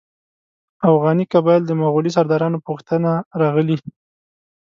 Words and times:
اوغاني 0.89 1.25
قبایل 1.33 1.63
د 1.65 1.71
مغولي 1.81 2.11
سردارانو 2.17 2.61
په 2.61 2.67
غوښتنه 2.73 3.11
راغلي. 3.41 3.77